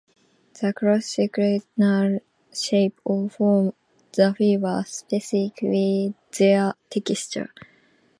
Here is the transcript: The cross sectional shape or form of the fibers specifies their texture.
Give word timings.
The 0.59 0.73
cross 0.73 1.05
sectional 1.13 2.21
shape 2.51 2.99
or 3.05 3.29
form 3.29 3.67
of 3.67 3.75
the 4.13 4.33
fibers 4.33 4.89
specifies 4.89 6.13
their 6.39 6.73
texture. 6.89 7.53